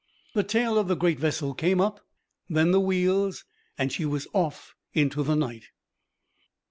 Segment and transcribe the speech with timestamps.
[0.33, 2.03] The tail of the great vessel came up,
[2.49, 3.45] then the wheels,
[3.77, 5.65] and she was off into the night.